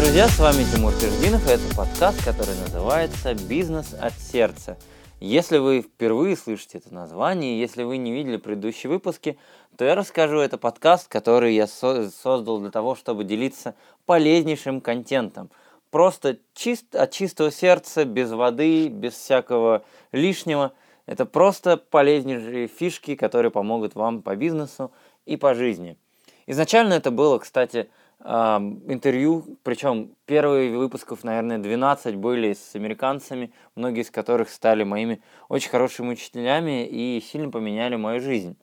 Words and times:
Друзья, 0.00 0.28
с 0.28 0.38
вами 0.38 0.64
Тимур 0.64 0.94
Твердинов, 0.94 1.46
и 1.46 1.52
это 1.52 1.76
подкаст, 1.76 2.24
который 2.24 2.58
называется 2.58 3.34
«Бизнес 3.34 3.92
от 3.92 4.14
сердца». 4.14 4.78
Если 5.20 5.58
вы 5.58 5.82
впервые 5.82 6.38
слышите 6.38 6.78
это 6.78 6.94
название, 6.94 7.60
если 7.60 7.82
вы 7.82 7.98
не 7.98 8.10
видели 8.10 8.38
предыдущие 8.38 8.88
выпуски, 8.88 9.38
то 9.76 9.84
я 9.84 9.94
расскажу, 9.94 10.38
это 10.38 10.56
подкаст, 10.56 11.08
который 11.08 11.54
я 11.54 11.66
со- 11.66 12.10
создал 12.10 12.60
для 12.60 12.70
того, 12.70 12.94
чтобы 12.94 13.24
делиться 13.24 13.74
полезнейшим 14.06 14.80
контентом. 14.80 15.50
Просто 15.90 16.38
чист, 16.54 16.96
от 16.96 17.10
чистого 17.10 17.50
сердца, 17.50 18.06
без 18.06 18.30
воды, 18.30 18.88
без 18.88 19.12
всякого 19.12 19.84
лишнего. 20.12 20.72
Это 21.04 21.26
просто 21.26 21.76
полезнейшие 21.76 22.68
фишки, 22.68 23.16
которые 23.16 23.50
помогут 23.50 23.94
вам 23.96 24.22
по 24.22 24.34
бизнесу 24.34 24.92
и 25.26 25.36
по 25.36 25.52
жизни. 25.52 25.98
Изначально 26.46 26.94
это 26.94 27.10
было, 27.10 27.38
кстати, 27.38 27.90
интервью, 28.22 29.58
причем 29.62 30.14
первые 30.26 30.76
выпусков, 30.76 31.24
наверное, 31.24 31.58
12 31.58 32.16
были 32.16 32.52
с 32.52 32.74
американцами, 32.74 33.52
многие 33.74 34.02
из 34.02 34.10
которых 34.10 34.50
стали 34.50 34.84
моими 34.84 35.22
очень 35.48 35.70
хорошими 35.70 36.10
учителями 36.10 36.86
и 36.86 37.20
сильно 37.20 37.50
поменяли 37.50 37.96
мою 37.96 38.20
жизнь. 38.20 38.56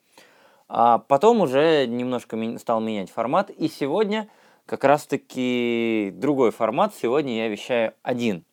А 0.67 0.99
потом 0.99 1.41
уже 1.41 1.87
немножко 1.87 2.37
стал 2.59 2.81
менять 2.81 3.09
формат, 3.09 3.49
и 3.49 3.67
сегодня 3.67 4.29
как 4.67 4.83
раз-таки 4.83 6.11
другой 6.13 6.51
формат. 6.51 6.93
Сегодня 6.93 7.37
я 7.37 7.47
вещаю 7.47 7.93
один. 8.03 8.43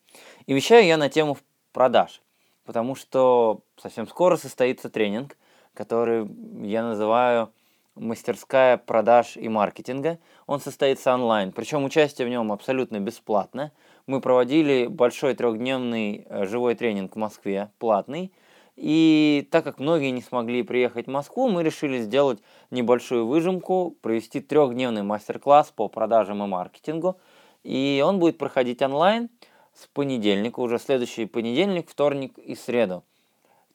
И 0.47 0.55
вещаю 0.55 0.87
я 0.87 0.97
на 0.97 1.11
тему 1.11 1.37
продаж, 1.73 2.23
потому 2.65 2.95
что 2.95 3.61
совсем 3.77 4.07
скоро 4.07 4.37
состоится 4.37 4.89
тренинг, 4.89 5.37
который 5.75 6.27
я 6.63 6.85
называю 6.85 7.53
мастерская 7.95 8.77
продаж 8.77 9.37
и 9.37 9.49
маркетинга. 9.49 10.19
Он 10.47 10.61
состоится 10.61 11.15
онлайн, 11.15 11.53
причем 11.53 11.85
участие 11.85 12.27
в 12.27 12.31
нем 12.31 12.53
абсолютно 12.53 13.01
бесплатно. 13.01 13.73
Мы 14.07 14.21
проводили 14.21 14.87
большой 14.87 15.35
трехдневный 15.35 16.27
э, 16.29 16.47
живой 16.47 16.75
тренинг 16.75 17.15
в 17.15 17.19
Москве, 17.19 17.71
платный. 17.79 18.33
И 18.77 19.47
так 19.51 19.65
как 19.65 19.79
многие 19.79 20.11
не 20.11 20.21
смогли 20.21 20.63
приехать 20.63 21.07
в 21.07 21.11
Москву, 21.11 21.49
мы 21.49 21.63
решили 21.63 21.99
сделать 22.01 22.41
небольшую 22.71 23.27
выжимку, 23.27 23.97
провести 24.03 24.41
трехдневный 24.41 25.03
мастер-класс 25.03 25.73
по 25.75 25.89
продажам 25.89 26.43
и 26.43 26.47
маркетингу. 26.47 27.19
И 27.63 28.03
он 28.05 28.19
будет 28.19 28.37
проходить 28.37 28.83
онлайн 28.83 29.31
с 29.73 29.87
понедельника, 29.87 30.61
уже 30.61 30.79
следующий 30.79 31.27
понедельник, 31.27 31.89
вторник 31.89 32.37
и 32.39 32.55
среду. 32.55 33.05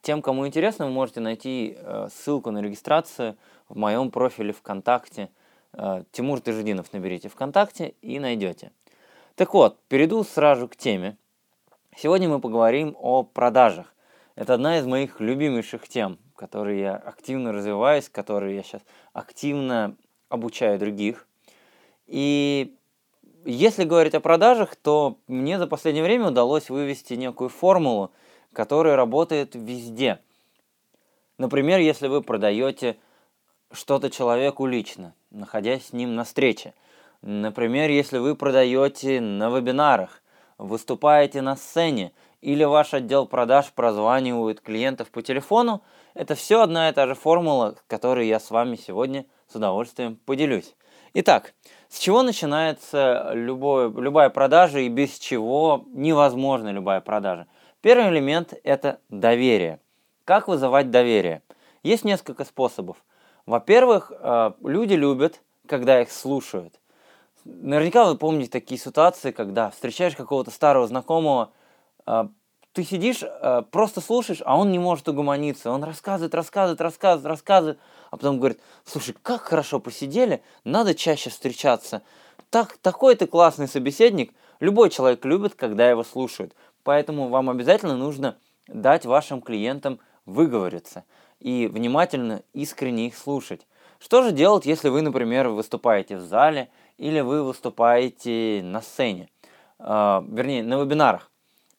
Тем, 0.01 0.21
кому 0.21 0.47
интересно, 0.47 0.85
вы 0.85 0.91
можете 0.91 1.19
найти 1.19 1.77
э, 1.77 2.07
ссылку 2.13 2.51
на 2.51 2.61
регистрацию 2.61 3.35
в 3.67 3.77
моем 3.77 4.11
профиле 4.11 4.53
ВКонтакте. 4.53 5.29
Э, 5.73 6.03
Тимур 6.11 6.39
Тыжединов 6.39 6.93
наберите 6.93 7.27
ВКонтакте 7.27 7.95
и 8.01 8.19
найдете. 8.19 8.71
Так 9.35 9.53
вот, 9.53 9.77
перейду 9.87 10.23
сразу 10.23 10.67
к 10.67 10.75
теме. 10.75 11.17
Сегодня 11.95 12.29
мы 12.29 12.39
поговорим 12.39 12.95
о 12.99 13.23
продажах. 13.23 13.93
Это 14.35 14.53
одна 14.53 14.79
из 14.79 14.85
моих 14.85 15.19
любимейших 15.19 15.87
тем, 15.89 16.17
которые 16.35 16.79
я 16.79 16.95
активно 16.95 17.51
развиваюсь, 17.51 18.07
которые 18.07 18.55
я 18.55 18.63
сейчас 18.63 18.81
активно 19.11 19.97
обучаю 20.29 20.79
других. 20.79 21.27
И 22.07 22.73
если 23.43 23.83
говорить 23.83 24.15
о 24.15 24.21
продажах, 24.21 24.75
то 24.77 25.17
мне 25.27 25.57
за 25.57 25.67
последнее 25.67 26.03
время 26.03 26.27
удалось 26.27 26.69
вывести 26.69 27.15
некую 27.15 27.49
формулу, 27.49 28.11
который 28.53 28.95
работает 28.95 29.55
везде. 29.55 30.19
Например, 31.37 31.79
если 31.79 32.07
вы 32.07 32.21
продаете 32.21 32.97
что-то 33.71 34.09
человеку 34.09 34.65
лично, 34.65 35.13
находясь 35.31 35.87
с 35.87 35.93
ним 35.93 36.15
на 36.15 36.23
встрече. 36.23 36.73
Например, 37.21 37.89
если 37.89 38.17
вы 38.17 38.35
продаете 38.35 39.21
на 39.21 39.49
вебинарах, 39.49 40.21
выступаете 40.57 41.41
на 41.41 41.55
сцене, 41.55 42.11
или 42.41 42.63
ваш 42.63 42.93
отдел 42.93 43.25
продаж 43.25 43.71
прозванивает 43.73 44.61
клиентов 44.61 45.09
по 45.11 45.21
телефону, 45.21 45.83
это 46.13 46.35
все 46.35 46.61
одна 46.61 46.89
и 46.89 46.93
та 46.93 47.05
же 47.05 47.15
формула, 47.15 47.75
которой 47.87 48.27
я 48.27 48.39
с 48.39 48.49
вами 48.49 48.75
сегодня 48.77 49.25
с 49.51 49.55
удовольствием 49.55 50.17
поделюсь. 50.25 50.75
Итак, 51.13 51.53
с 51.89 51.99
чего 51.99 52.23
начинается 52.23 53.31
любое, 53.33 53.89
любая 53.89 54.29
продажа 54.29 54.79
и 54.79 54.89
без 54.89 55.17
чего 55.17 55.85
невозможна 55.87 56.69
любая 56.69 57.01
продажа? 57.01 57.47
Первый 57.81 58.09
элемент– 58.09 58.53
это 58.63 58.99
доверие. 59.07 59.79
Как 60.25 60.49
вызывать 60.49 60.91
доверие? 60.91 61.41
Есть 61.81 62.03
несколько 62.03 62.43
способов. 62.43 62.97
Во-первых, 63.45 64.11
э, 64.11 64.51
люди 64.63 64.95
любят, 64.95 65.39
когда 65.65 66.01
их 66.01 66.11
слушают. 66.11 66.73
Наверняка 67.45 68.05
вы 68.05 68.17
помните 68.17 68.51
такие 68.51 68.79
ситуации, 68.79 69.31
когда 69.31 69.69
встречаешь 69.69 70.15
какого-то 70.15 70.51
старого 70.51 70.87
знакомого, 70.87 71.51
э, 72.05 72.27
ты 72.73 72.83
сидишь, 72.83 73.23
э, 73.23 73.63
просто 73.71 74.01
слушаешь, 74.01 74.41
а 74.45 74.57
он 74.57 74.71
не 74.71 74.79
может 74.79 75.07
угомониться. 75.07 75.71
Он 75.71 75.81
рассказывает, 75.85 76.35
рассказывает, 76.35 76.81
рассказывает, 76.81 77.25
рассказывает, 77.25 77.79
а 78.11 78.17
потом 78.17 78.39
говорит, 78.39 78.59
слушай, 78.83 79.15
как 79.23 79.41
хорошо 79.43 79.79
посидели, 79.79 80.43
надо 80.65 80.93
чаще 80.93 81.29
встречаться. 81.29 82.01
Так, 82.49 82.77
такой 82.81 83.15
ты 83.15 83.25
классный 83.25 83.69
собеседник. 83.69 84.33
Любой 84.59 84.89
человек 84.89 85.23
любит, 85.23 85.55
когда 85.55 85.89
его 85.89 86.03
слушают. 86.03 86.53
Поэтому 86.89 87.27
вам 87.27 87.51
обязательно 87.51 87.95
нужно 87.95 88.35
дать 88.67 89.05
вашим 89.05 89.41
клиентам 89.43 89.99
выговориться 90.25 91.03
и 91.39 91.67
внимательно, 91.67 92.41
искренне 92.53 93.05
их 93.05 93.15
слушать. 93.15 93.67
Что 93.99 94.23
же 94.23 94.31
делать, 94.31 94.65
если 94.65 94.89
вы, 94.89 95.03
например, 95.03 95.49
выступаете 95.49 96.17
в 96.17 96.21
зале 96.21 96.67
или 96.97 97.19
вы 97.19 97.43
выступаете 97.43 98.61
на 98.63 98.81
сцене, 98.81 99.29
э, 99.77 99.83
вернее, 99.83 100.63
на 100.63 100.81
вебинарах? 100.81 101.29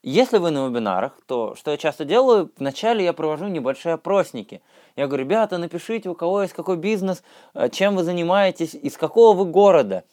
Если 0.04 0.38
вы 0.38 0.52
на 0.52 0.68
вебинарах, 0.68 1.18
то 1.26 1.56
что 1.56 1.72
я 1.72 1.76
часто 1.76 2.04
делаю, 2.04 2.52
вначале 2.56 3.02
я 3.04 3.12
провожу 3.12 3.48
небольшие 3.48 3.94
опросники. 3.94 4.62
Я 4.94 5.08
говорю, 5.08 5.24
ребята, 5.24 5.58
напишите, 5.58 6.08
у 6.08 6.14
кого 6.14 6.42
есть 6.42 6.54
какой 6.54 6.76
бизнес, 6.76 7.24
а, 7.52 7.68
чем 7.68 7.96
вы 7.96 8.04
занимаетесь, 8.04 8.76
из 8.76 8.96
какого 8.96 9.36
вы 9.36 9.50
города. 9.50 10.04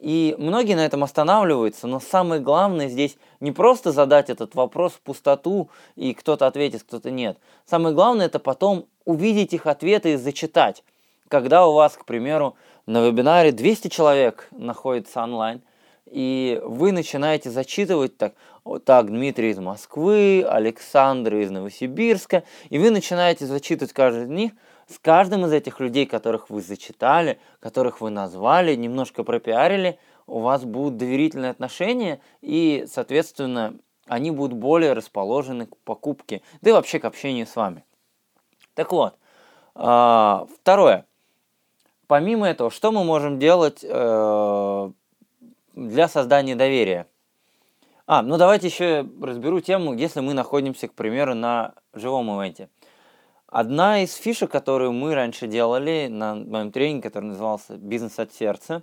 И 0.00 0.34
многие 0.38 0.74
на 0.74 0.84
этом 0.84 1.04
останавливаются, 1.04 1.86
но 1.86 2.00
самое 2.00 2.40
главное 2.40 2.88
здесь 2.88 3.16
не 3.40 3.52
просто 3.52 3.92
задать 3.92 4.28
этот 4.28 4.54
вопрос 4.54 4.92
в 4.92 5.00
пустоту, 5.00 5.70
и 5.96 6.14
кто-то 6.14 6.46
ответит, 6.46 6.82
кто-то 6.82 7.10
нет. 7.10 7.38
Самое 7.64 7.94
главное 7.94 8.26
это 8.26 8.38
потом 8.38 8.86
увидеть 9.04 9.54
их 9.54 9.66
ответы 9.66 10.14
и 10.14 10.16
зачитать. 10.16 10.82
Когда 11.28 11.66
у 11.66 11.72
вас, 11.72 11.94
к 11.96 12.04
примеру, 12.04 12.56
на 12.86 13.06
вебинаре 13.06 13.52
200 13.52 13.88
человек 13.88 14.48
находится 14.50 15.22
онлайн, 15.22 15.62
и 16.10 16.60
вы 16.64 16.92
начинаете 16.92 17.50
зачитывать 17.50 18.16
так, 18.18 18.34
вот 18.62 18.84
так, 18.84 19.06
Дмитрий 19.06 19.50
из 19.50 19.58
Москвы, 19.58 20.44
Александр 20.46 21.36
из 21.36 21.50
Новосибирска, 21.50 22.42
и 22.68 22.78
вы 22.78 22.90
начинаете 22.90 23.46
зачитывать 23.46 23.92
каждый 23.92 24.24
из 24.24 24.28
них– 24.28 24.52
с 24.86 24.98
каждым 24.98 25.46
из 25.46 25.52
этих 25.52 25.80
людей, 25.80 26.06
которых 26.06 26.50
вы 26.50 26.60
зачитали, 26.60 27.38
которых 27.60 28.00
вы 28.00 28.10
назвали, 28.10 28.74
немножко 28.74 29.24
пропиарили, 29.24 29.98
у 30.26 30.40
вас 30.40 30.64
будут 30.64 30.96
доверительные 30.96 31.50
отношения, 31.50 32.20
и, 32.40 32.86
соответственно, 32.90 33.74
они 34.06 34.30
будут 34.30 34.58
более 34.58 34.92
расположены 34.92 35.66
к 35.66 35.76
покупке, 35.78 36.42
да 36.60 36.70
и 36.70 36.72
вообще 36.72 36.98
к 36.98 37.04
общению 37.04 37.46
с 37.46 37.56
вами. 37.56 37.84
Так 38.74 38.92
вот, 38.92 39.16
а, 39.74 40.46
второе. 40.60 41.06
Помимо 42.06 42.46
этого, 42.46 42.70
что 42.70 42.92
мы 42.92 43.02
можем 43.02 43.38
делать 43.38 43.80
э, 43.82 44.90
для 45.74 46.08
создания 46.08 46.54
доверия? 46.54 47.06
А, 48.06 48.20
ну 48.20 48.36
давайте 48.36 48.66
еще 48.66 49.08
разберу 49.22 49.60
тему, 49.60 49.94
если 49.94 50.20
мы 50.20 50.34
находимся, 50.34 50.88
к 50.88 50.92
примеру, 50.92 51.34
на 51.34 51.74
живом 51.94 52.28
ивенте. 52.28 52.68
Одна 53.54 54.02
из 54.02 54.12
фишек, 54.16 54.50
которую 54.50 54.90
мы 54.90 55.14
раньше 55.14 55.46
делали 55.46 56.08
на 56.10 56.34
моем 56.34 56.72
тренинге, 56.72 57.02
который 57.02 57.26
назывался 57.26 57.76
«Бизнес 57.76 58.18
от 58.18 58.32
сердца», 58.32 58.82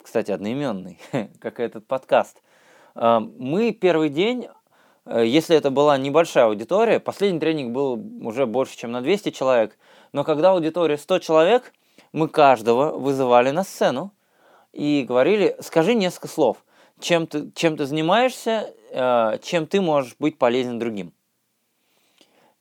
кстати, 0.00 0.30
одноименный, 0.30 1.00
как 1.40 1.58
этот 1.58 1.84
подкаст, 1.84 2.40
а, 2.94 3.18
мы 3.18 3.72
первый 3.72 4.10
день, 4.10 4.46
э, 5.06 5.26
если 5.26 5.56
это 5.56 5.70
была 5.70 5.98
небольшая 5.98 6.44
аудитория, 6.44 7.00
последний 7.00 7.40
тренинг 7.40 7.72
был 7.72 8.00
уже 8.24 8.46
больше, 8.46 8.76
чем 8.76 8.92
на 8.92 9.02
200 9.02 9.32
человек, 9.32 9.76
но 10.12 10.22
когда 10.22 10.52
аудитория 10.52 10.96
100 10.96 11.18
человек, 11.18 11.72
мы 12.12 12.28
каждого 12.28 12.96
вызывали 12.96 13.50
на 13.50 13.64
сцену 13.64 14.12
и 14.72 15.02
говорили, 15.02 15.56
скажи 15.62 15.94
несколько 15.94 16.28
слов, 16.28 16.58
чем 17.00 17.26
ты, 17.26 17.50
чем 17.56 17.76
ты 17.76 17.86
занимаешься, 17.86 18.72
э, 18.92 19.38
чем 19.42 19.66
ты 19.66 19.80
можешь 19.80 20.14
быть 20.20 20.38
полезен 20.38 20.78
другим 20.78 21.12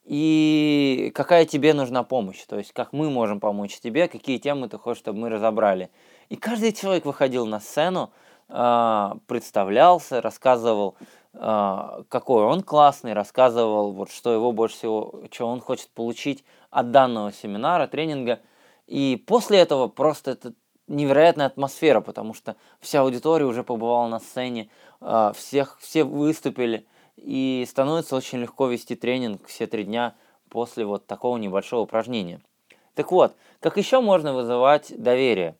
и 0.07 1.11
какая 1.13 1.45
тебе 1.45 1.73
нужна 1.73 2.01
помощь, 2.03 2.41
то 2.47 2.57
есть 2.57 2.71
как 2.71 2.93
мы 2.93 3.09
можем 3.09 3.41
помочь 3.41 3.77
тебе, 3.79 4.07
какие 4.07 4.37
темы 4.37 4.69
ты 4.69 4.77
хочешь, 4.77 5.01
чтобы 5.01 5.19
мы 5.19 5.29
разобрали. 5.29 5.89
И 6.29 6.37
каждый 6.37 6.71
человек 6.71 7.03
выходил 7.03 7.45
на 7.45 7.59
сцену, 7.59 8.11
а, 8.47 9.17
представлялся, 9.27 10.21
рассказывал, 10.21 10.95
а, 11.33 12.03
какой 12.07 12.45
он 12.45 12.63
классный, 12.63 13.11
рассказывал, 13.11 13.91
вот, 13.91 14.09
что 14.09 14.31
его 14.31 14.53
больше 14.53 14.77
всего, 14.77 15.23
что 15.29 15.47
он 15.47 15.59
хочет 15.59 15.89
получить 15.89 16.45
от 16.69 16.91
данного 16.91 17.33
семинара, 17.33 17.87
тренинга. 17.87 18.39
И 18.87 19.21
после 19.27 19.59
этого 19.59 19.89
просто 19.89 20.31
это 20.31 20.53
невероятная 20.87 21.47
атмосфера, 21.47 21.99
потому 21.99 22.33
что 22.33 22.55
вся 22.79 23.01
аудитория 23.01 23.45
уже 23.45 23.63
побывала 23.63 24.07
на 24.07 24.19
сцене, 24.19 24.69
а, 25.01 25.33
всех, 25.33 25.77
все 25.81 26.05
выступили, 26.05 26.85
и 27.17 27.65
становится 27.67 28.15
очень 28.15 28.39
легко 28.39 28.67
вести 28.67 28.95
тренинг 28.95 29.45
все 29.47 29.67
три 29.67 29.83
дня 29.83 30.15
после 30.49 30.85
вот 30.85 31.05
такого 31.07 31.37
небольшого 31.37 31.81
упражнения. 31.81 32.41
Так 32.93 33.11
вот, 33.11 33.35
как 33.59 33.77
еще 33.77 33.99
можно 33.99 34.33
вызывать 34.33 34.93
доверие? 34.97 35.57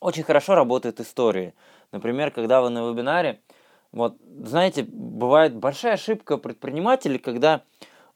Очень 0.00 0.22
хорошо 0.22 0.54
работают 0.54 1.00
истории. 1.00 1.54
Например, 1.92 2.30
когда 2.30 2.62
вы 2.62 2.70
на 2.70 2.88
вебинаре, 2.88 3.40
вот, 3.92 4.16
знаете, 4.42 4.86
бывает 4.88 5.54
большая 5.54 5.94
ошибка 5.94 6.38
предпринимателей, 6.38 7.18
когда 7.18 7.62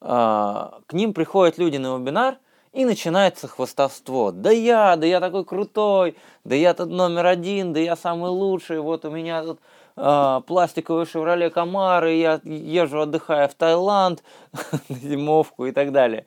э, 0.01 0.07
к 0.07 0.93
ним 0.93 1.13
приходят 1.13 1.59
люди 1.59 1.77
на 1.77 1.99
вебинар, 1.99 2.39
и 2.75 2.85
начинается 2.85 3.47
хвастовство. 3.47 4.33
Да 4.33 4.51
я, 4.51 4.97
да 4.97 5.07
я 5.07 5.21
такой 5.21 5.45
крутой, 5.45 6.17
да 6.43 6.57
я 6.57 6.75
тут 6.75 6.91
номер 6.91 7.27
один, 7.27 7.73
да 7.73 7.79
я 7.79 7.95
самый 7.95 8.31
лучший, 8.31 8.81
вот 8.81 9.05
у 9.05 9.11
меня 9.11 9.45
тут 9.45 9.61
э, 9.97 10.41
пластиковый 10.47 11.07
Шевроле 11.07 11.51
Камары, 11.51 12.15
я 12.15 12.41
езжу, 12.45 13.01
отдыхаю 13.01 13.49
в 13.49 13.55
Таиланд 13.55 14.23
на 14.89 14.97
зимовку 14.97 15.67
и 15.67 15.73
так 15.73 15.93
далее. 15.93 16.27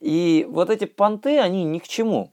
И 0.00 0.46
вот 0.48 0.70
эти 0.70 0.84
понты, 0.84 1.38
они 1.38 1.64
ни 1.64 1.78
к 1.78 1.88
чему. 1.88 2.30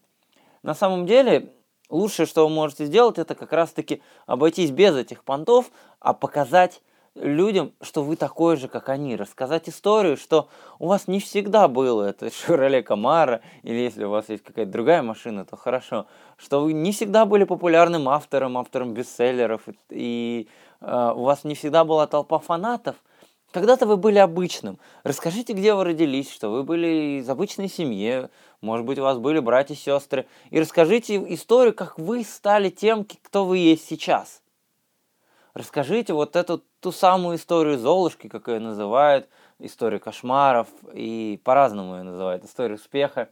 На 0.64 0.74
самом 0.74 1.06
деле, 1.06 1.50
лучшее, 1.90 2.26
что 2.26 2.48
вы 2.48 2.54
можете 2.54 2.86
сделать, 2.86 3.18
это 3.18 3.36
как 3.36 3.54
раз-таки 3.54 4.02
обойтись 4.26 4.72
без 4.72 4.96
этих 4.96 5.24
понтов, 5.24 5.72
а 6.00 6.14
показать 6.14 6.82
людям, 7.16 7.74
что 7.82 8.04
вы 8.04 8.16
такой 8.16 8.58
же, 8.58 8.68
как 8.68 8.90
они, 8.90 9.16
рассказать 9.16 9.70
историю, 9.70 10.18
что 10.18 10.50
у 10.80 10.88
вас 10.88 11.08
не 11.08 11.20
всегда 11.20 11.68
было 11.68 12.04
это 12.04 12.28
Chevrolet 12.48 12.84
Camaro, 12.84 13.42
или 13.62 13.78
если 13.78 14.04
у 14.04 14.10
вас 14.10 14.30
есть 14.30 14.44
какая-то 14.44 14.72
другая 14.72 15.04
машина, 15.04 15.46
то 15.46 15.56
хорошо, 15.56 16.08
что 16.38 16.62
вы 16.62 16.74
не 16.74 16.92
всегда 16.92 17.26
были 17.26 17.44
популярным 17.44 18.10
автором, 18.10 18.58
автором 18.58 18.94
бестселлеров, 18.94 19.62
и 19.90 20.48
у 20.84 21.24
вас 21.24 21.44
не 21.44 21.56
всегда 21.56 21.84
была 21.86 22.08
толпа 22.08 22.40
фанатов, 22.40 22.98
когда-то 23.52 23.86
вы 23.86 23.98
были 23.98 24.18
обычным. 24.18 24.80
Расскажите, 25.04 25.54
где 25.54 25.74
вы 25.74 25.84
родились, 25.84 26.32
что 26.32 26.50
вы 26.50 26.64
были 26.64 27.20
из 27.20 27.30
обычной 27.30 27.70
семьи, 27.70 28.28
может 28.62 28.86
быть, 28.86 28.98
у 28.98 29.04
вас 29.04 29.18
были 29.18 29.40
братья 29.40 29.76
и 29.76 29.78
сестры, 29.78 30.26
и 30.50 30.60
расскажите 30.60 31.18
историю, 31.34 31.74
как 31.74 32.00
вы 32.00 32.24
стали 32.24 32.70
тем, 32.70 33.06
кто 33.06 33.46
вы 33.46 33.60
есть 33.60 33.88
сейчас. 33.88 34.42
Расскажите 35.54 36.14
вот 36.14 36.36
эту 36.36 36.64
ту 36.80 36.92
самую 36.92 37.38
историю 37.38 37.78
Золушки, 37.78 38.28
как 38.28 38.48
ее 38.48 38.60
называют, 38.60 39.30
историю 39.60 40.00
кошмаров, 40.00 40.68
и 40.94 41.40
по-разному 41.44 41.98
ее 41.98 42.04
называют, 42.04 42.44
историю 42.44 42.78
успеха. 42.78 43.30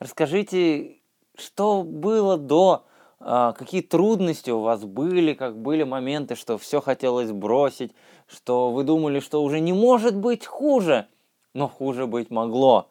Расскажите, 0.00 0.96
что 1.36 1.84
было 1.84 2.36
до, 2.36 2.84
какие 3.24 3.82
трудности 3.82 4.50
у 4.50 4.60
вас 4.60 4.82
были, 4.84 5.34
как 5.34 5.56
были 5.56 5.84
моменты, 5.84 6.34
что 6.34 6.58
все 6.58 6.80
хотелось 6.80 7.30
бросить, 7.30 7.92
что 8.28 8.70
вы 8.70 8.84
думали, 8.84 9.20
что 9.20 9.42
уже 9.42 9.60
не 9.60 9.72
может 9.72 10.16
быть 10.16 10.44
хуже, 10.46 11.06
но 11.54 11.68
хуже 11.68 12.06
быть 12.06 12.30
могло. 12.30 12.88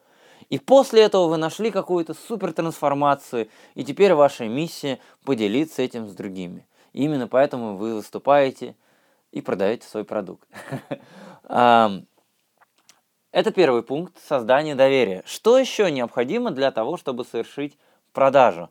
И 0.49 0.57
после 0.59 1.03
этого 1.03 1.27
вы 1.27 1.37
нашли 1.37 1.71
какую-то 1.71 2.13
супер 2.13 2.53
трансформацию, 2.53 3.49
и 3.75 3.83
теперь 3.83 4.13
ваша 4.13 4.47
миссия 4.47 4.99
поделиться 5.23 5.81
этим 5.81 6.07
с 6.07 6.13
другими. 6.13 6.65
И 6.93 7.03
именно 7.03 7.27
поэтому 7.27 7.77
вы 7.77 7.95
выступаете 7.95 8.75
и 9.31 9.41
продаете 9.41 9.87
свой 9.87 10.03
продукт. 10.03 10.47
Это 13.31 13.51
первый 13.55 13.81
пункт 13.81 14.17
создания 14.27 14.75
доверия. 14.75 15.23
Что 15.25 15.57
еще 15.57 15.89
необходимо 15.89 16.51
для 16.51 16.71
того, 16.71 16.97
чтобы 16.97 17.23
совершить 17.23 17.77
продажу? 18.11 18.69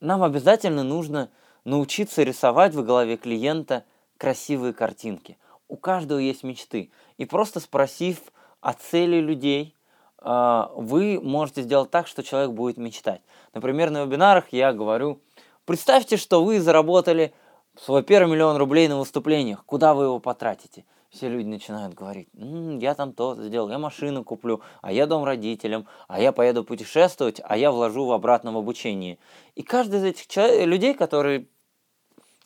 Нам 0.00 0.22
обязательно 0.22 0.82
нужно 0.82 1.30
научиться 1.64 2.22
рисовать 2.22 2.74
в 2.74 2.84
голове 2.84 3.16
клиента 3.16 3.84
красивые 4.18 4.72
картинки. 4.72 5.38
У 5.68 5.76
каждого 5.76 6.18
есть 6.18 6.42
мечты. 6.42 6.90
И 7.18 7.24
просто 7.24 7.60
спросив 7.60 8.18
о 8.60 8.72
цели 8.72 9.16
людей, 9.20 9.74
вы 10.22 11.20
можете 11.22 11.62
сделать 11.62 11.90
так, 11.90 12.06
что 12.06 12.22
человек 12.22 12.52
будет 12.52 12.76
мечтать. 12.76 13.20
Например, 13.52 13.90
на 13.90 14.04
вебинарах 14.04 14.52
я 14.52 14.72
говорю, 14.72 15.20
Представьте, 15.66 16.16
что 16.16 16.44
вы 16.44 16.60
заработали 16.60 17.34
свой 17.76 18.04
первый 18.04 18.30
миллион 18.30 18.56
рублей 18.56 18.86
на 18.86 18.98
выступлениях. 18.98 19.64
Куда 19.66 19.94
вы 19.94 20.04
его 20.04 20.20
потратите? 20.20 20.84
Все 21.16 21.30
люди 21.30 21.48
начинают 21.48 21.94
говорить, 21.94 22.28
М, 22.36 22.78
я 22.78 22.94
там 22.94 23.14
то 23.14 23.34
сделал, 23.36 23.70
я 23.70 23.78
машину 23.78 24.22
куплю, 24.22 24.60
а 24.82 24.92
я 24.92 25.06
дом 25.06 25.24
родителям, 25.24 25.86
а 26.08 26.20
я 26.20 26.30
поеду 26.30 26.62
путешествовать, 26.62 27.40
а 27.42 27.56
я 27.56 27.72
вложу 27.72 28.04
в 28.04 28.12
обратном 28.12 28.54
обучении. 28.58 29.18
И 29.54 29.62
каждый 29.62 30.00
из 30.00 30.04
этих 30.04 30.26
людей, 30.66 30.92
который 30.92 31.48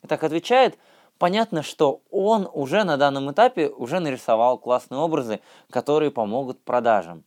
так 0.07 0.23
отвечает, 0.23 0.77
понятно, 1.17 1.63
что 1.63 2.01
он 2.11 2.49
уже 2.53 2.85
на 2.85 2.95
данном 2.95 3.29
этапе 3.33 3.67
уже 3.67 3.99
нарисовал 3.99 4.57
классные 4.57 4.99
образы, 4.99 5.41
которые 5.69 6.09
помогут 6.09 6.63
продажам. 6.63 7.25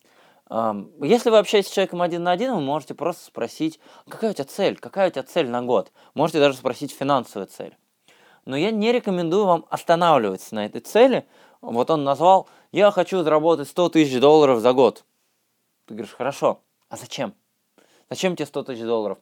Если 1.02 1.29
вы 1.29 1.37
общаетесь 1.37 1.70
с 1.70 1.75
человеком 1.75 2.00
один 2.00 2.23
на 2.23 2.32
один, 2.32 2.55
вы 2.55 2.62
можете 2.62 2.94
просто 2.94 3.26
спросить, 3.26 3.81
какая 4.08 4.31
у 4.31 4.35
тебя 4.35 4.44
цель, 4.44 4.79
какая 4.79 5.08
у 5.08 5.11
тебя 5.11 5.25
цель 5.25 5.50
на 5.50 5.61
год. 5.61 5.93
Можете 6.14 6.41
даже 6.41 6.56
спросить 6.56 6.91
финансовую 6.91 7.49
цель. 7.49 7.76
Но 8.44 8.56
я 8.56 8.70
не 8.70 8.93
рекомендую 8.93 9.46
вам 9.46 9.64
останавливаться 9.70 10.55
на 10.55 10.67
этой 10.67 10.81
цели. 10.81 11.26
Вот 11.61 11.91
он 11.91 12.05
назвал, 12.05 12.49
я 12.73 12.91
хочу 12.91 13.23
заработать 13.23 13.69
100 13.69 13.91
тысяч 13.91 14.20
долларов 14.20 14.61
за 14.61 14.73
год. 14.73 15.05
Ты 15.87 15.94
говоришь, 15.94 16.14
хорошо, 16.14 16.61
а 16.88 16.96
зачем? 16.96 17.35
Зачем 18.11 18.37
тебе 18.37 18.46
100 18.46 18.64
тысяч 18.64 18.82
долларов? 18.82 19.19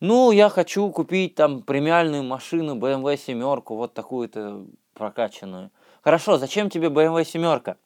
Ну, 0.00 0.30
я 0.30 0.48
хочу 0.48 0.90
купить 0.90 1.34
там 1.34 1.62
премиальную 1.62 2.22
машину 2.22 2.76
BMW 2.76 3.16
семерку, 3.16 3.74
вот 3.74 3.94
такую-то 3.94 4.64
прокачанную. 4.94 5.70
Хорошо, 6.02 6.38
зачем 6.38 6.70
тебе 6.70 6.88
BMW 6.88 7.24
семерка? 7.24 7.76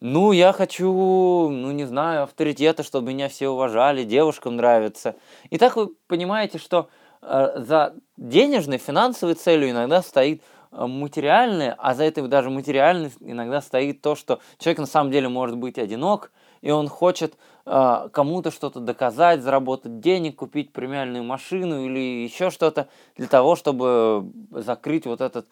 ну, 0.00 0.32
я 0.32 0.52
хочу, 0.52 1.48
ну, 1.50 1.72
не 1.72 1.84
знаю, 1.84 2.22
авторитета, 2.22 2.82
чтобы 2.82 3.08
меня 3.08 3.28
все 3.28 3.48
уважали, 3.48 4.04
девушкам 4.04 4.56
нравится. 4.56 5.14
И 5.50 5.58
так 5.58 5.76
вы 5.76 5.88
понимаете, 6.06 6.58
что 6.58 6.88
за 7.22 7.94
денежной, 8.16 8.78
финансовой 8.78 9.34
целью 9.34 9.70
иногда 9.70 10.02
стоит 10.02 10.42
э, 10.72 10.86
материальное, 10.86 11.74
а 11.78 11.94
за 11.94 12.04
этой 12.04 12.26
даже 12.28 12.50
материальной 12.50 13.12
иногда 13.20 13.60
стоит 13.60 14.00
то, 14.00 14.14
что 14.14 14.40
человек 14.58 14.78
на 14.78 14.86
самом 14.86 15.10
деле 15.10 15.28
может 15.28 15.56
быть 15.56 15.78
одинок, 15.78 16.32
и 16.62 16.70
он 16.70 16.88
хочет 16.88 17.34
э, 17.66 18.08
кому-то 18.12 18.50
что-то 18.50 18.80
доказать, 18.80 19.42
заработать 19.42 20.00
денег, 20.00 20.36
купить 20.36 20.72
премиальную 20.72 21.24
машину 21.24 21.84
или 21.84 22.22
еще 22.22 22.50
что-то 22.50 22.88
для 23.16 23.26
того, 23.26 23.56
чтобы 23.56 24.30
закрыть 24.50 25.06
вот 25.06 25.20
это 25.20 25.44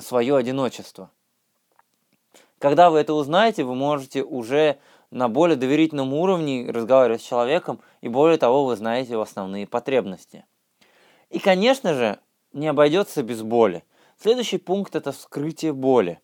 свое 0.00 0.36
одиночество. 0.36 1.10
Когда 2.58 2.90
вы 2.90 3.00
это 3.00 3.14
узнаете, 3.14 3.64
вы 3.64 3.74
можете 3.74 4.22
уже 4.22 4.78
на 5.10 5.28
более 5.28 5.56
доверительном 5.56 6.14
уровне 6.14 6.70
разговаривать 6.70 7.22
с 7.22 7.26
человеком, 7.26 7.80
и 8.00 8.08
более 8.08 8.38
того, 8.38 8.64
вы 8.64 8.76
знаете 8.76 9.12
его 9.12 9.22
основные 9.22 9.66
потребности. 9.66 10.44
И, 11.32 11.38
конечно 11.38 11.94
же, 11.94 12.18
не 12.52 12.68
обойдется 12.68 13.22
без 13.22 13.42
боли. 13.42 13.84
Следующий 14.18 14.58
пункт– 14.58 14.94
это 14.96 15.12
вскрытие 15.12 15.72
боли. 15.72 16.20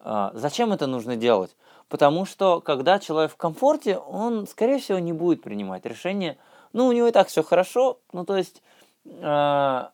А, 0.00 0.32
зачем 0.34 0.72
это 0.72 0.88
нужно 0.88 1.14
делать? 1.14 1.56
Потому 1.88 2.24
что, 2.26 2.60
когда 2.60 2.98
человек 2.98 3.30
в 3.30 3.36
комфорте, 3.36 3.98
он, 3.98 4.48
скорее 4.48 4.80
всего, 4.80 4.98
не 4.98 5.12
будет 5.12 5.42
принимать 5.42 5.86
решения. 5.86 6.38
Ну, 6.72 6.88
у 6.88 6.92
него 6.92 7.06
и 7.06 7.12
так 7.12 7.28
все 7.28 7.44
хорошо. 7.44 8.00
Ну, 8.12 8.24
то 8.24 8.36
есть, 8.36 8.62
а, 9.20 9.92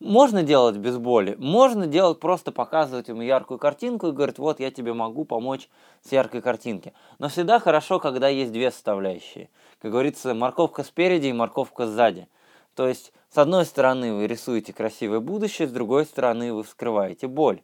можно 0.00 0.42
делать 0.42 0.78
без 0.78 0.96
боли, 0.96 1.36
можно 1.38 1.86
делать 1.86 2.18
просто 2.18 2.52
показывать 2.52 3.08
ему 3.08 3.20
яркую 3.20 3.58
картинку 3.58 4.08
и 4.08 4.12
говорить, 4.12 4.38
вот 4.38 4.58
я 4.58 4.70
тебе 4.70 4.94
могу 4.94 5.26
помочь 5.26 5.68
с 6.02 6.12
яркой 6.12 6.40
картинки. 6.40 6.94
Но 7.18 7.28
всегда 7.28 7.58
хорошо, 7.58 7.98
когда 7.98 8.28
есть 8.28 8.52
две 8.52 8.70
составляющие. 8.70 9.50
Как 9.82 9.90
говорится, 9.90 10.32
морковка 10.32 10.82
спереди 10.82 11.26
и 11.26 11.32
морковка 11.34 11.86
сзади. 11.86 12.26
То 12.74 12.88
есть, 12.88 13.12
с 13.36 13.38
одной 13.38 13.66
стороны 13.66 14.14
вы 14.14 14.26
рисуете 14.26 14.72
красивое 14.72 15.20
будущее, 15.20 15.68
с 15.68 15.70
другой 15.70 16.06
стороны 16.06 16.54
вы 16.54 16.62
вскрываете 16.64 17.26
боль. 17.26 17.60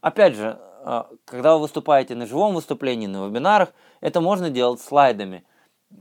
Опять 0.00 0.36
же, 0.36 0.56
а, 0.84 1.08
когда 1.24 1.54
вы 1.54 1.62
выступаете 1.62 2.14
на 2.14 2.26
живом 2.26 2.54
выступлении, 2.54 3.08
на 3.08 3.26
вебинарах, 3.26 3.70
это 4.00 4.20
можно 4.20 4.50
делать 4.50 4.80
слайдами. 4.80 5.42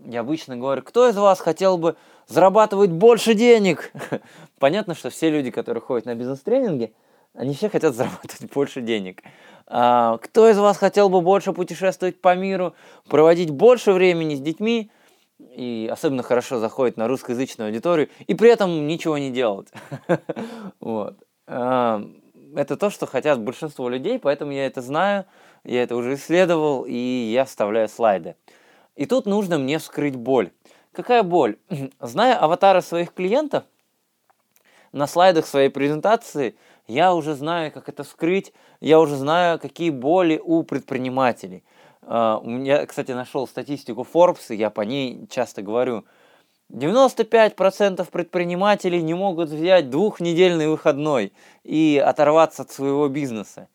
Я 0.06 0.20
обычно 0.20 0.58
говорю, 0.58 0.84
кто 0.84 1.10
из 1.10 1.18
вас 1.18 1.40
хотел 1.40 1.80
бы 1.80 1.96
зарабатывать 2.28 2.92
больше 2.92 3.34
денег? 3.34 3.92
Понятно, 4.60 4.94
что 4.94 5.10
все 5.10 5.32
люди, 5.32 5.50
которые 5.50 5.82
ходят 5.82 6.06
на 6.06 6.14
бизнес-тренинги, 6.14 6.94
они 7.34 7.56
все 7.56 7.68
хотят 7.68 7.96
зарабатывать 7.96 8.52
больше 8.54 8.82
денег. 8.82 9.24
А, 9.66 10.20
кто 10.20 10.48
из 10.48 10.60
вас 10.60 10.78
хотел 10.78 11.10
бы 11.10 11.22
больше 11.22 11.52
путешествовать 11.52 12.22
по 12.22 12.36
миру, 12.36 12.76
проводить 13.10 13.50
больше 13.50 13.92
времени 13.92 14.36
с 14.36 14.40
детьми, 14.40 14.92
и 15.40 15.90
особенно 15.92 16.24
хорошо 16.24 16.60
заходит 16.60 16.98
на 16.98 17.08
русскоязычную 17.08 17.68
аудиторию, 17.68 18.10
и 18.28 18.34
при 18.36 18.50
этом 18.50 18.88
ничего 18.88 19.18
не 19.18 19.32
делать. 19.32 19.70
вот. 20.80 21.18
А, 21.48 22.04
это 22.56 22.78
то, 22.78 22.90
что 22.90 23.06
хотят 23.06 23.42
большинство 23.42 23.90
людей, 23.90 24.20
поэтому 24.20 24.52
я 24.52 24.66
это 24.66 24.82
знаю, 24.82 25.26
я 25.64 25.84
это 25.84 25.96
уже 25.96 26.16
исследовал, 26.16 26.86
и 26.88 26.96
я 26.96 27.46
вставляю 27.46 27.88
слайды. 27.88 28.36
И 28.96 29.06
тут 29.06 29.26
нужно 29.26 29.58
мне 29.58 29.78
вскрыть 29.80 30.16
боль. 30.16 30.52
Какая 30.92 31.24
боль? 31.24 31.58
Зная 32.00 32.38
аватары 32.38 32.82
своих 32.82 33.14
клиентов, 33.14 33.64
на 34.92 35.08
слайдах 35.08 35.46
своей 35.46 35.70
презентации 35.70 36.56
я 36.88 37.14
уже 37.14 37.36
знаю, 37.36 37.72
как 37.72 37.88
это 37.90 38.04
скрыть, 38.04 38.52
я 38.82 39.00
уже 39.00 39.16
знаю, 39.16 39.60
какие 39.60 39.92
боли 39.92 40.42
у 40.44 40.64
предпринимателей. 40.64 41.64
А, 42.02 42.42
я, 42.46 42.86
кстати, 42.86 43.12
нашел 43.12 43.48
статистику 43.48 44.08
Forbes, 44.12 44.46
и 44.50 44.56
я 44.56 44.70
по 44.70 44.82
ней 44.82 45.28
часто 45.30 45.62
говорю. 45.62 46.06
95% 46.72 48.08
предпринимателей 48.12 49.02
не 49.02 49.16
могут 49.16 49.50
взять 49.50 49.90
двухнедельный 49.90 50.68
выходной 50.68 51.34
и 51.64 52.02
оторваться 52.04 52.62
от 52.62 52.72
своего 52.72 53.08
бизнеса. 53.08 53.68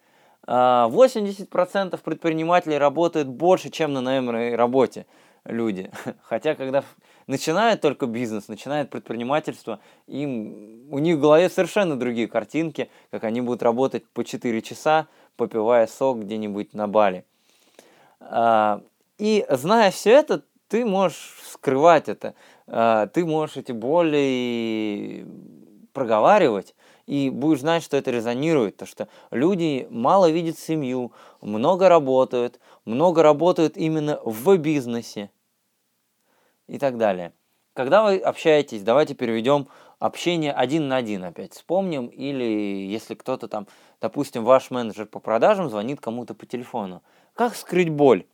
80% 0.46 1.48
а, 1.94 1.96
предпринимателей 1.96 2.78
работают 2.78 3.28
больше, 3.28 3.70
чем 3.70 3.94
на 3.94 4.00
наемной 4.00 4.54
работе 4.54 5.06
люди. 5.44 5.90
Хотя, 6.22 6.54
когда 6.54 6.84
начинают 7.26 7.80
только 7.80 8.06
бизнес, 8.06 8.48
начинают 8.48 8.90
предпринимательство, 8.90 9.80
им, 10.06 10.86
у 10.90 10.98
них 10.98 11.16
в 11.16 11.20
голове 11.20 11.48
совершенно 11.48 11.98
другие 11.98 12.28
картинки, 12.28 12.90
как 13.10 13.24
они 13.24 13.40
будут 13.40 13.62
работать 13.62 14.06
по 14.08 14.24
4 14.24 14.62
часа, 14.62 15.08
попивая 15.36 15.86
сок 15.86 16.20
где-нибудь 16.20 16.74
на 16.74 16.86
Бали. 16.86 17.24
А, 18.30 18.82
и 19.18 19.46
зная 19.48 19.90
все 19.90 20.10
это, 20.12 20.42
ты 20.68 20.84
можешь 20.84 21.40
скрывать 21.50 22.08
это, 22.08 22.34
а, 22.66 23.06
ты 23.08 23.24
можешь 23.24 23.56
эти 23.56 23.72
боли 23.72 25.26
проговаривать, 25.92 26.74
и 27.06 27.30
будешь 27.30 27.60
знать, 27.60 27.82
что 27.82 27.96
это 27.96 28.10
резонирует, 28.10 28.76
то 28.76 28.86
что 28.86 29.08
люди 29.30 29.86
мало 29.90 30.30
видят 30.30 30.58
семью, 30.58 31.12
много 31.40 31.88
работают, 31.88 32.58
много 32.84 33.22
работают 33.22 33.76
именно 33.76 34.20
в 34.24 34.56
бизнесе 34.56 35.30
и 36.66 36.78
так 36.78 36.96
далее. 36.96 37.32
Когда 37.74 38.04
вы 38.04 38.18
общаетесь, 38.18 38.82
давайте 38.82 39.14
переведем 39.14 39.68
общение 39.98 40.52
один 40.52 40.88
на 40.88 40.96
один 40.96 41.24
опять. 41.24 41.52
Вспомним, 41.54 42.06
или 42.06 42.86
если 42.88 43.14
кто-то 43.14 43.48
там, 43.48 43.66
допустим, 44.00 44.44
ваш 44.44 44.70
менеджер 44.70 45.06
по 45.06 45.18
продажам 45.18 45.68
звонит 45.68 46.00
кому-то 46.00 46.34
по 46.34 46.46
телефону. 46.46 47.02
Как 47.34 47.56
скрыть 47.56 47.90
боль? 47.90 48.26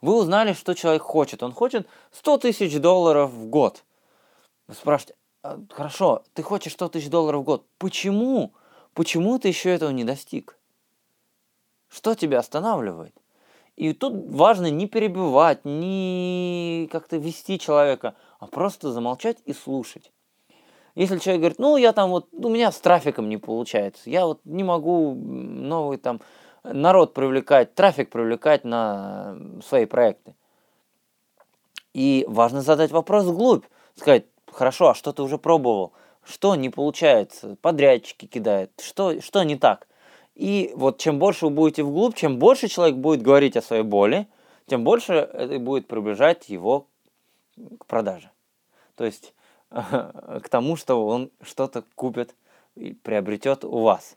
Вы 0.00 0.14
узнали, 0.14 0.52
что 0.52 0.74
человек 0.74 1.02
хочет. 1.02 1.42
Он 1.42 1.52
хочет 1.52 1.86
100 2.12 2.38
тысяч 2.38 2.78
долларов 2.80 3.30
в 3.30 3.46
год. 3.46 3.84
Вы 4.66 4.74
спрашиваете, 4.74 5.14
«А, 5.42 5.58
хорошо, 5.70 6.24
ты 6.34 6.42
хочешь 6.42 6.72
100 6.72 6.88
тысяч 6.88 7.08
долларов 7.08 7.42
в 7.42 7.44
год. 7.44 7.66
Почему? 7.78 8.52
Почему 8.94 9.38
ты 9.38 9.48
еще 9.48 9.70
этого 9.70 9.90
не 9.90 10.04
достиг? 10.04 10.58
Что 11.88 12.14
тебя 12.14 12.40
останавливает? 12.40 13.14
И 13.76 13.92
тут 13.94 14.12
важно 14.30 14.70
не 14.70 14.86
перебивать, 14.86 15.64
не 15.64 16.88
как-то 16.92 17.16
вести 17.16 17.58
человека, 17.58 18.14
а 18.38 18.46
просто 18.46 18.92
замолчать 18.92 19.38
и 19.46 19.52
слушать. 19.52 20.12
Если 20.94 21.18
человек 21.18 21.40
говорит, 21.40 21.58
ну, 21.58 21.76
я 21.76 21.92
там 21.92 22.10
вот, 22.10 22.28
у 22.32 22.48
меня 22.48 22.72
с 22.72 22.80
трафиком 22.80 23.28
не 23.28 23.38
получается, 23.38 24.10
я 24.10 24.26
вот 24.26 24.40
не 24.44 24.64
могу 24.64 25.14
новый 25.14 25.98
там 25.98 26.20
народ 26.62 27.14
привлекать, 27.14 27.74
трафик 27.74 28.10
привлекать 28.10 28.64
на 28.64 29.36
свои 29.64 29.86
проекты. 29.86 30.34
И 31.92 32.24
важно 32.28 32.62
задать 32.62 32.90
вопрос 32.90 33.24
вглубь, 33.24 33.64
сказать, 33.96 34.24
хорошо, 34.50 34.90
а 34.90 34.94
что 34.94 35.12
ты 35.12 35.22
уже 35.22 35.38
пробовал? 35.38 35.92
Что 36.24 36.54
не 36.54 36.70
получается? 36.70 37.56
Подрядчики 37.60 38.26
кидают. 38.26 38.70
Что, 38.80 39.20
что 39.20 39.42
не 39.42 39.56
так? 39.56 39.88
И 40.34 40.72
вот 40.76 40.98
чем 40.98 41.18
больше 41.18 41.46
вы 41.46 41.50
будете 41.50 41.82
вглубь, 41.82 42.14
чем 42.14 42.38
больше 42.38 42.68
человек 42.68 42.96
будет 42.96 43.22
говорить 43.22 43.56
о 43.56 43.62
своей 43.62 43.82
боли, 43.82 44.28
тем 44.66 44.84
больше 44.84 45.12
это 45.12 45.58
будет 45.58 45.88
приближать 45.88 46.48
его 46.48 46.86
к 47.78 47.86
продаже. 47.86 48.30
То 48.94 49.04
есть 49.04 49.34
к 49.70 50.48
тому, 50.48 50.76
что 50.76 51.04
он 51.06 51.30
что-то 51.42 51.84
купит 51.94 52.34
и 52.76 52.92
приобретет 52.92 53.64
у 53.64 53.80
вас. 53.80 54.16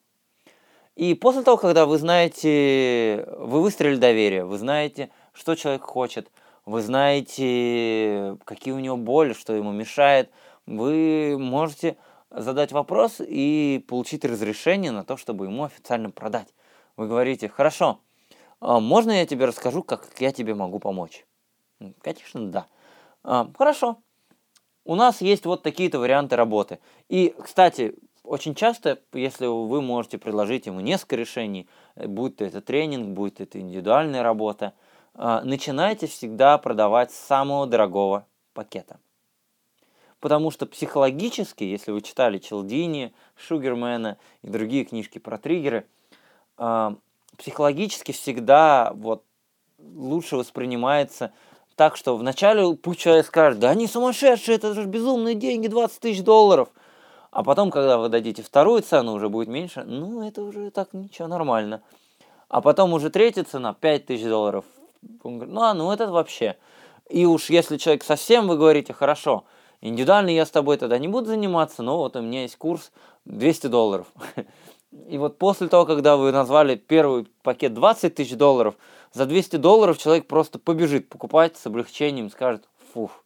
И 0.95 1.15
после 1.15 1.41
того, 1.41 1.57
когда 1.57 1.85
вы 1.85 1.97
знаете, 1.97 3.25
вы 3.37 3.61
выстроили 3.61 3.97
доверие, 3.97 4.45
вы 4.45 4.57
знаете, 4.57 5.09
что 5.33 5.55
человек 5.55 5.81
хочет, 5.81 6.31
вы 6.65 6.81
знаете, 6.81 8.37
какие 8.45 8.73
у 8.73 8.79
него 8.79 8.95
боли, 8.97 9.33
что 9.33 9.53
ему 9.53 9.71
мешает, 9.71 10.29
вы 10.67 11.37
можете 11.39 11.97
задать 12.29 12.71
вопрос 12.71 13.15
и 13.19 13.83
получить 13.87 14.23
разрешение 14.23 14.91
на 14.91 15.03
то, 15.03 15.17
чтобы 15.17 15.45
ему 15.45 15.63
официально 15.63 16.11
продать. 16.11 16.53
Вы 16.95 17.07
говорите, 17.07 17.49
хорошо, 17.49 17.99
а 18.59 18.79
можно 18.79 19.11
я 19.11 19.25
тебе 19.25 19.45
расскажу, 19.45 19.83
как 19.83 20.07
я 20.19 20.31
тебе 20.31 20.53
могу 20.53 20.79
помочь? 20.79 21.25
Конечно, 22.01 22.51
да. 22.51 22.67
А, 23.23 23.49
хорошо. 23.57 23.97
У 24.85 24.95
нас 24.95 25.21
есть 25.21 25.45
вот 25.45 25.63
такие-то 25.63 25.99
варианты 25.99 26.35
работы. 26.35 26.79
И, 27.09 27.35
кстати, 27.41 27.95
очень 28.23 28.55
часто, 28.55 28.99
если 29.13 29.45
вы 29.45 29.81
можете 29.81 30.17
предложить 30.17 30.65
ему 30.65 30.79
несколько 30.79 31.15
решений, 31.15 31.67
э, 31.95 32.07
будь 32.07 32.37
то 32.37 32.45
это 32.45 32.61
тренинг, 32.61 33.09
будь 33.09 33.35
то 33.35 33.43
это 33.43 33.59
индивидуальная 33.59 34.23
работа, 34.23 34.73
а, 35.15 35.41
начинайте 35.43 36.07
всегда 36.07 36.57
продавать 36.57 37.11
с 37.11 37.15
самого 37.15 37.67
дорогого 37.67 38.25
пакета. 38.53 38.99
Потому 40.19 40.51
что 40.51 40.65
психологически, 40.65 41.65
если 41.65 41.91
вы 41.91 42.01
читали 42.01 42.37
Челдини, 42.39 43.13
Шугермена 43.35 44.17
и 44.41 44.47
другие 44.47 44.85
книжки 44.85 45.19
про 45.19 45.37
триггеры, 45.37 45.85
а, 46.57 46.95
психологически 47.37 48.13
всегда 48.13 48.93
вот 48.95 49.23
лучше 49.77 50.37
воспринимается 50.37 51.33
так, 51.75 51.97
что 51.97 52.15
вначале 52.15 52.75
пусть 52.75 53.01
человек 53.01 53.25
скажет, 53.25 53.59
да 53.59 53.71
они 53.71 53.85
сумасшедшие, 53.85 54.55
это 54.55 54.73
же 54.73 54.85
безумные 54.85 55.35
деньги, 55.35 55.67
20 55.67 55.99
тысяч 55.99 56.23
долларов– 56.23 56.69
а 57.33 57.43
потом, 57.43 57.71
когда 57.71 57.97
вы 57.97 58.09
дадите 58.09 58.43
вторую 58.43 58.83
цену, 58.83 59.13
уже 59.13 59.27
будет 59.27 59.47
меньше, 59.47 59.83
ну, 59.83 60.25
это 60.25 60.43
уже 60.43 60.69
так 60.69 60.93
ничего, 60.93 61.27
нормально. 61.27 61.81
А 62.47 62.61
потом 62.61 62.93
уже 62.93 63.09
третья 63.09 63.43
цена, 63.43 63.73
5000 63.73 64.23
долларов. 64.23 64.65
Ну, 65.23 65.61
а, 65.61 65.73
ну, 65.73 65.91
это 65.91 66.11
вообще. 66.11 66.57
И 67.09 67.25
уж 67.25 67.49
если 67.49 67.77
человек 67.77 68.03
совсем, 68.03 68.47
вы 68.47 68.55
говорите, 68.55 68.93
хорошо, 68.93 69.45
индивидуально 69.81 70.29
я 70.29 70.45
с 70.45 70.51
тобой 70.51 70.77
тогда 70.77 70.99
не 70.99 71.07
буду 71.07 71.25
заниматься, 71.25 71.81
но 71.81 71.97
вот 71.97 72.15
у 72.15 72.21
меня 72.21 72.43
есть 72.43 72.55
курс 72.55 72.91
200 73.25 73.65
долларов. 73.65 74.07
И 75.09 75.17
вот 75.17 75.39
после 75.39 75.69
того, 75.69 75.87
когда 75.87 76.17
вы 76.17 76.31
назвали 76.31 76.75
первый 76.75 77.25
пакет 77.41 77.73
20 77.73 78.13
тысяч 78.13 78.37
долларов, 78.37 78.75
за 79.11 79.25
200 79.25 79.55
долларов 79.55 79.97
человек 79.97 80.27
просто 80.27 80.59
побежит 80.59 81.09
покупать 81.09 81.57
с 81.57 81.65
облегчением, 81.65 82.29
скажет, 82.29 82.69
фух, 82.93 83.22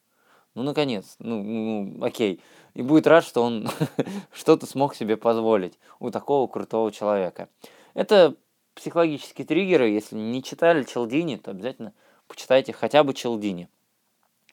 ну, 0.57 0.63
наконец, 0.63 1.15
ну, 1.19 1.43
ну 1.43 2.03
окей 2.03 2.41
и 2.77 2.83
будет 2.83 3.07
рад, 3.07 3.23
что 3.23 3.41
он 3.41 3.67
что-то 4.31 4.67
смог 4.67 4.93
себе 4.93 5.17
позволить 5.17 5.79
у 5.99 6.11
такого 6.11 6.47
крутого 6.47 6.91
человека. 6.91 7.49
Это 7.95 8.35
психологические 8.75 9.47
триггеры. 9.47 9.89
Если 9.89 10.15
не 10.15 10.43
читали 10.43 10.83
Челдини, 10.83 11.37
то 11.37 11.51
обязательно 11.51 11.93
почитайте 12.27 12.73
хотя 12.73 13.03
бы 13.03 13.15
Челдини. 13.15 13.67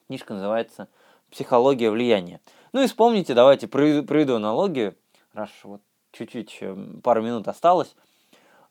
Книжка 0.06 0.32
называется 0.32 0.88
«Психология 1.30 1.90
влияния». 1.90 2.40
Ну 2.73 2.82
и 2.82 2.87
вспомните, 2.87 3.34
давайте 3.34 3.68
проведу 3.68 4.37
аналогию, 4.37 4.94
раз 5.34 5.50
вот 5.62 5.82
чуть-чуть 6.12 6.62
пару 7.02 7.23
минут 7.23 7.46
осталось. 7.46 7.94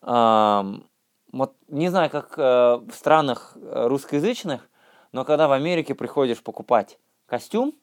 Вот 0.02 1.56
не 1.68 1.90
знаю, 1.90 2.10
как 2.10 2.38
э, 2.38 2.76
в 2.76 2.92
странах 2.92 3.54
э, 3.56 3.88
русскоязычных, 3.88 4.70
но 5.14 5.26
когда 5.26 5.48
в 5.48 5.52
Америке 5.52 5.96
приходишь 5.96 6.44
покупать 6.44 7.00
костюм, 7.34 7.74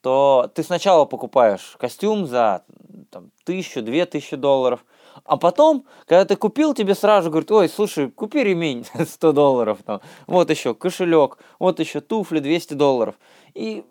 то 0.00 0.50
ты 0.54 0.62
сначала 0.62 1.04
покупаешь 1.04 1.76
костюм 1.78 2.26
за 2.26 2.64
там, 3.10 3.30
тысячу, 3.44 3.82
две 3.82 4.06
тысячи 4.06 4.36
долларов, 4.36 4.86
а 5.24 5.36
потом, 5.36 5.84
когда 6.06 6.24
ты 6.24 6.34
купил, 6.36 6.72
тебе 6.72 6.94
сразу 6.94 7.28
говорят, 7.28 7.50
ой, 7.50 7.68
слушай, 7.68 8.10
купи 8.10 8.42
ремень 8.42 8.86
100 9.06 9.32
долларов, 9.32 9.80
там, 9.84 10.00
вот 10.26 10.48
еще 10.48 10.74
кошелек, 10.74 11.36
вот 11.58 11.78
еще 11.78 12.00
туфли 12.00 12.38
200 12.38 12.72
долларов. 12.72 13.16
И 13.52 13.84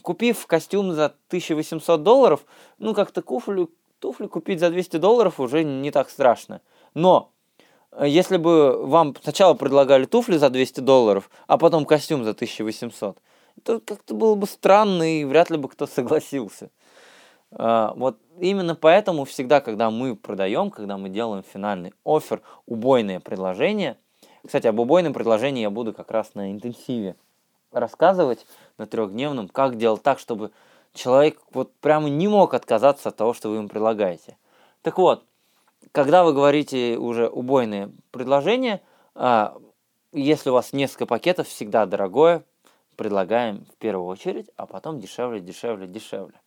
купив 0.00 0.46
костюм 0.46 0.92
за 0.92 1.06
1800 1.26 2.02
долларов, 2.02 2.46
ну 2.78 2.94
как-то 2.94 3.20
туфли, 3.20 4.26
купить 4.28 4.60
за 4.60 4.70
200 4.70 4.96
долларов 4.96 5.40
уже 5.40 5.62
не 5.62 5.90
так 5.90 6.08
страшно. 6.08 6.62
Но 6.94 7.32
если 8.00 8.36
бы 8.36 8.86
вам 8.86 9.14
сначала 9.22 9.54
предлагали 9.54 10.04
туфли 10.04 10.36
за 10.36 10.50
200 10.50 10.80
долларов, 10.80 11.30
а 11.46 11.58
потом 11.58 11.84
костюм 11.84 12.24
за 12.24 12.30
1800, 12.30 13.16
это 13.58 13.80
как-то 13.80 14.14
было 14.14 14.34
бы 14.34 14.46
странно, 14.46 15.20
и 15.20 15.24
вряд 15.24 15.50
ли 15.50 15.56
бы 15.56 15.68
кто 15.68 15.86
согласился. 15.88 16.70
А, 17.50 17.92
вот 17.96 18.18
именно 18.38 18.74
поэтому 18.74 19.24
всегда, 19.24 19.60
когда 19.60 19.90
мы 19.90 20.16
продаем, 20.16 20.70
когда 20.70 20.98
мы 20.98 21.08
делаем 21.08 21.42
финальный 21.42 21.92
офер, 22.04 22.42
убойное 22.66 23.20
предложение, 23.20 23.96
кстати, 24.46 24.66
об 24.66 24.78
убойном 24.78 25.12
предложении 25.12 25.62
я 25.62 25.70
буду 25.70 25.92
как 25.92 26.10
раз 26.10 26.34
на 26.34 26.52
интенсиве 26.52 27.16
рассказывать 27.72 28.46
на 28.78 28.86
трехдневном, 28.86 29.48
как 29.48 29.76
делать 29.76 30.02
так, 30.02 30.18
чтобы 30.18 30.52
человек 30.94 31.38
вот 31.52 31.72
прямо 31.80 32.08
не 32.08 32.28
мог 32.28 32.54
отказаться 32.54 33.10
от 33.10 33.16
того, 33.16 33.34
что 33.34 33.50
вы 33.50 33.56
ему 33.56 33.68
предлагаете. 33.68 34.36
Так 34.82 34.98
вот, 34.98 35.24
когда 35.92 36.24
вы 36.24 36.32
говорите 36.32 36.96
уже 36.98 37.28
убойное 37.28 37.90
предложение, 38.10 38.80
а, 39.14 39.56
если 40.12 40.50
у 40.50 40.54
вас 40.54 40.72
несколько 40.72 41.06
пакетов, 41.06 41.48
всегда 41.48 41.86
дорогое, 41.86 42.44
предлагаем 42.96 43.64
в 43.72 43.76
первую 43.76 44.06
очередь, 44.06 44.50
а 44.56 44.66
потом 44.66 44.98
дешевле, 45.00 45.40
дешевле, 45.40 45.86
дешевле. 45.86 46.40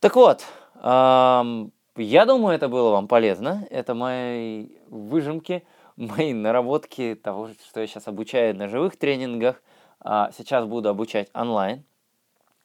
Так 0.00 0.16
вот, 0.16 0.44
я 0.82 2.26
думаю, 2.26 2.54
это 2.54 2.68
было 2.68 2.90
вам 2.90 3.08
полезно. 3.08 3.66
Это 3.70 3.94
мои 3.94 4.68
выжимки, 4.88 5.64
мои 5.96 6.32
наработки 6.32 7.18
того, 7.20 7.48
что 7.66 7.80
я 7.80 7.86
сейчас 7.86 8.06
обучаю 8.06 8.56
на 8.56 8.68
живых 8.68 8.96
тренингах. 8.96 9.62
А 10.00 10.30
сейчас 10.36 10.66
буду 10.66 10.90
обучать 10.90 11.30
онлайн. 11.32 11.84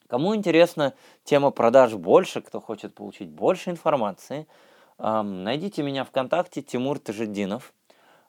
Кому 0.07 0.35
интересна 0.35 0.93
тема 1.23 1.51
продаж 1.51 1.93
больше, 1.93 2.41
кто 2.41 2.59
хочет 2.59 2.93
получить 2.93 3.29
больше 3.29 3.69
информации, 3.69 4.47
найдите 4.99 5.81
меня 5.81 6.03
ВКонтакте 6.03 6.61
Тимур 6.61 6.99
Тажиддинов. 6.99 7.73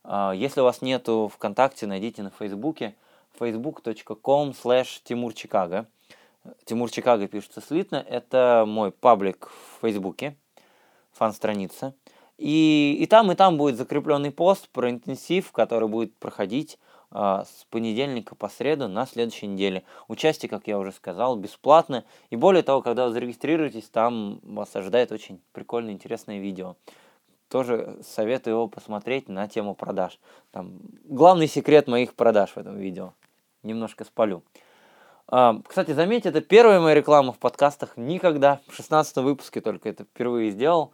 А, 0.05 0.33
если 0.33 0.61
у 0.61 0.65
вас 0.65 0.83
нету 0.83 1.31
ВКонтакте, 1.35 1.87
найдите 1.87 2.23
на 2.23 2.31
Фейсбуке 2.31 2.95
facebook.com 3.39 4.51
slash 4.51 5.01
Тимур 5.03 5.35
Чикаго. 5.35 5.87
Тимур 6.65 6.91
Чикаго 6.91 7.27
пишется 7.29 7.61
слитно. 7.61 7.97
Это 8.09 8.65
мой 8.67 8.93
паблик 8.93 9.49
в 9.51 9.81
Фейсбуке, 9.83 10.37
фан-страница. 11.13 11.95
И, 12.39 12.97
и 12.99 13.07
там, 13.07 13.31
и 13.31 13.35
там 13.35 13.59
будет 13.59 13.77
закрепленный 13.77 14.31
пост 14.31 14.69
про 14.71 14.91
интенсив, 14.91 15.53
который 15.53 15.89
будет 15.89 16.17
проходить 16.17 16.79
с 17.13 17.67
понедельника 17.71 18.35
по 18.35 18.49
среду 18.49 18.87
на 18.89 19.05
следующей 19.07 19.49
неделе. 19.49 19.83
Участие, 20.07 20.49
как 20.49 20.69
я 20.69 20.79
уже 20.79 20.93
сказал, 20.93 21.37
бесплатно. 21.37 22.05
И 22.31 22.37
более 22.37 22.63
того, 22.63 22.83
когда 22.83 23.07
вы 23.07 23.13
зарегистрируетесь, 23.13 23.89
там 23.89 24.41
вас 24.43 24.75
ожидает 24.77 25.11
очень 25.11 25.41
прикольное, 25.53 25.93
интересное 25.93 26.39
видео. 26.39 26.77
Тоже 27.49 27.99
советую 28.03 28.55
его 28.55 28.69
посмотреть 28.69 29.29
на 29.29 29.49
тему 29.49 29.75
продаж. 29.75 30.21
Там 30.53 30.79
главный 31.05 31.49
секрет 31.49 31.89
моих 31.89 32.15
продаж 32.15 32.51
в 32.51 32.59
этом 32.59 32.77
видео. 32.77 33.13
Немножко 33.65 34.05
спалю. 34.05 34.45
А, 35.27 35.61
кстати, 35.67 35.93
заметьте, 35.93 36.29
это 36.29 36.41
первая 36.41 36.81
моя 36.81 36.95
реклама 36.95 37.33
в 37.33 37.39
подкастах. 37.39 37.97
Никогда. 37.97 38.61
В 38.69 38.75
16 38.75 39.17
выпуске 39.19 39.61
только 39.61 39.89
это 39.89 40.05
впервые 40.05 40.51
сделал. 40.51 40.93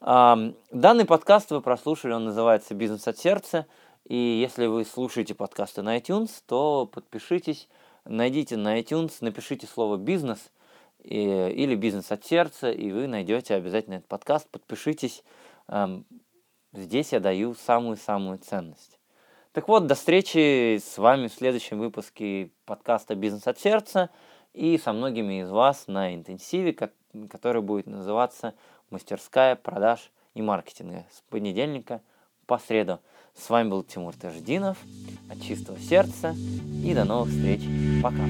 А, 0.00 0.38
данный 0.70 1.04
подкаст 1.04 1.50
вы 1.50 1.60
прослушали, 1.60 2.12
он 2.12 2.24
называется 2.24 2.74
«Бизнес 2.74 3.08
от 3.08 3.18
сердца». 3.18 3.66
И 4.08 4.16
если 4.16 4.64
вы 4.64 4.86
слушаете 4.86 5.34
подкасты 5.34 5.82
на 5.82 5.98
iTunes, 5.98 6.30
то 6.46 6.86
подпишитесь, 6.86 7.68
найдите 8.06 8.56
на 8.56 8.80
iTunes, 8.80 9.12
напишите 9.20 9.66
слово 9.66 9.98
«бизнес» 9.98 10.50
или 11.04 11.74
«бизнес 11.74 12.10
от 12.10 12.24
сердца», 12.24 12.70
и 12.72 12.90
вы 12.90 13.06
найдете 13.06 13.54
обязательно 13.54 13.96
этот 13.96 14.08
подкаст, 14.08 14.48
подпишитесь. 14.48 15.22
Здесь 16.72 17.12
я 17.12 17.20
даю 17.20 17.54
самую-самую 17.54 18.38
ценность. 18.38 18.98
Так 19.52 19.68
вот, 19.68 19.86
до 19.86 19.94
встречи 19.94 20.78
с 20.78 20.96
вами 20.96 21.28
в 21.28 21.34
следующем 21.34 21.78
выпуске 21.78 22.50
подкаста 22.64 23.14
«Бизнес 23.14 23.46
от 23.46 23.58
сердца» 23.58 24.08
и 24.54 24.78
со 24.78 24.94
многими 24.94 25.42
из 25.42 25.50
вас 25.50 25.86
на 25.86 26.14
интенсиве, 26.14 26.72
который 27.28 27.60
будет 27.60 27.86
называться 27.86 28.54
«Мастерская 28.88 29.54
продаж 29.54 30.10
и 30.32 30.40
маркетинга» 30.40 31.04
с 31.12 31.20
понедельника 31.28 32.00
по 32.46 32.56
среду. 32.56 33.00
С 33.38 33.50
вами 33.50 33.68
был 33.68 33.84
Тимур 33.84 34.14
Таждинов 34.14 34.78
от 35.30 35.40
чистого 35.40 35.78
сердца 35.78 36.34
и 36.84 36.92
до 36.92 37.04
новых 37.04 37.30
встреч. 37.30 37.62
Пока. 38.02 38.24